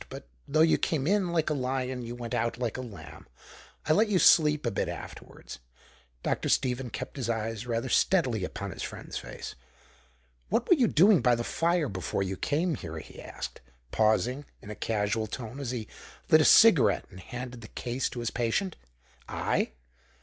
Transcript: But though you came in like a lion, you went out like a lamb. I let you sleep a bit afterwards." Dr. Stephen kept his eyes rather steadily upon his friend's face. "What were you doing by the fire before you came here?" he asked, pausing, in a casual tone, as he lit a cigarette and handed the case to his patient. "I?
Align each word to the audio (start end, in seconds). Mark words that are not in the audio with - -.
But 0.09 0.27
though 0.47 0.61
you 0.63 0.79
came 0.79 1.05
in 1.05 1.31
like 1.31 1.51
a 1.51 1.53
lion, 1.53 2.01
you 2.01 2.15
went 2.15 2.33
out 2.33 2.57
like 2.57 2.75
a 2.75 2.81
lamb. 2.81 3.27
I 3.85 3.93
let 3.93 4.07
you 4.09 4.17
sleep 4.17 4.65
a 4.65 4.71
bit 4.71 4.89
afterwards." 4.89 5.59
Dr. 6.23 6.49
Stephen 6.49 6.89
kept 6.89 7.17
his 7.17 7.29
eyes 7.29 7.67
rather 7.67 7.87
steadily 7.87 8.43
upon 8.43 8.71
his 8.71 8.81
friend's 8.81 9.17
face. 9.19 9.53
"What 10.49 10.67
were 10.67 10.73
you 10.73 10.87
doing 10.87 11.21
by 11.21 11.35
the 11.35 11.43
fire 11.43 11.87
before 11.87 12.23
you 12.23 12.35
came 12.35 12.73
here?" 12.73 12.97
he 12.97 13.21
asked, 13.21 13.61
pausing, 13.91 14.45
in 14.59 14.71
a 14.71 14.75
casual 14.75 15.27
tone, 15.27 15.59
as 15.59 15.69
he 15.69 15.87
lit 16.31 16.41
a 16.41 16.45
cigarette 16.45 17.05
and 17.11 17.19
handed 17.19 17.61
the 17.61 17.67
case 17.67 18.09
to 18.09 18.21
his 18.21 18.31
patient. 18.31 18.77
"I? 19.29 19.73